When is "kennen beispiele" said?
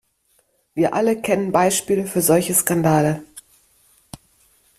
1.21-2.07